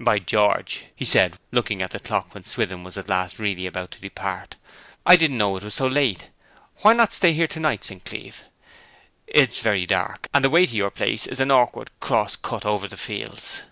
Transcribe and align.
'By 0.00 0.18
George!' 0.18 0.86
he 0.96 1.04
said, 1.04 1.38
looking 1.52 1.80
at 1.80 1.92
the 1.92 2.00
clock 2.00 2.34
when 2.34 2.42
Swithin 2.42 2.82
was 2.82 2.98
at 2.98 3.08
last 3.08 3.38
really 3.38 3.66
about 3.66 3.92
to 3.92 4.00
depart. 4.00 4.56
'I 5.06 5.14
didn't 5.14 5.38
know 5.38 5.56
it 5.56 5.62
was 5.62 5.74
so 5.74 5.86
late. 5.86 6.28
Why 6.78 6.92
not 6.92 7.12
stay 7.12 7.32
here 7.34 7.46
to 7.46 7.60
night, 7.60 7.84
St. 7.84 8.04
Cleeve? 8.04 8.42
It 9.28 9.50
is 9.50 9.60
very 9.60 9.86
dark, 9.86 10.26
and 10.34 10.44
the 10.44 10.50
way 10.50 10.66
to 10.66 10.76
your 10.76 10.90
place 10.90 11.24
is 11.24 11.38
an 11.38 11.52
awkward 11.52 11.92
cross 12.00 12.34
cut 12.34 12.66
over 12.66 12.88
the 12.88 12.96
fields.' 12.96 13.62